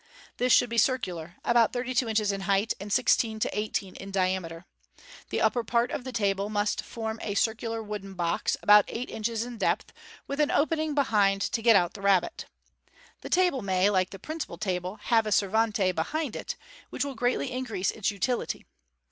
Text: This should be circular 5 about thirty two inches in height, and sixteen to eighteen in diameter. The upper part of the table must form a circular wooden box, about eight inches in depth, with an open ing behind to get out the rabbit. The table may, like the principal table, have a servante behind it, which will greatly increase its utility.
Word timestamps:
This 0.37 0.51
should 0.51 0.67
be 0.71 0.79
circular 0.79 1.35
5 1.43 1.51
about 1.51 1.73
thirty 1.73 1.93
two 1.93 2.09
inches 2.09 2.31
in 2.31 2.41
height, 2.41 2.73
and 2.79 2.91
sixteen 2.91 3.39
to 3.39 3.55
eighteen 3.55 3.93
in 3.95 4.09
diameter. 4.09 4.65
The 5.29 5.41
upper 5.41 5.63
part 5.63 5.91
of 5.91 6.05
the 6.05 6.11
table 6.11 6.49
must 6.49 6.83
form 6.83 7.19
a 7.21 7.35
circular 7.35 7.83
wooden 7.83 8.15
box, 8.15 8.57
about 8.63 8.85
eight 8.87 9.11
inches 9.11 9.43
in 9.45 9.59
depth, 9.59 9.93
with 10.25 10.39
an 10.39 10.49
open 10.49 10.79
ing 10.79 10.95
behind 10.95 11.43
to 11.43 11.61
get 11.61 11.75
out 11.75 11.93
the 11.93 12.01
rabbit. 12.01 12.45
The 13.21 13.29
table 13.29 13.61
may, 13.61 13.91
like 13.91 14.09
the 14.09 14.17
principal 14.17 14.57
table, 14.57 14.95
have 15.03 15.27
a 15.27 15.31
servante 15.31 15.91
behind 15.91 16.35
it, 16.35 16.55
which 16.89 17.05
will 17.05 17.13
greatly 17.13 17.51
increase 17.51 17.91
its 17.91 18.09
utility. 18.09 18.65